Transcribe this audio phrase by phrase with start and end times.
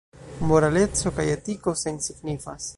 [0.51, 2.69] Moraleco kaj etiko sensignifas.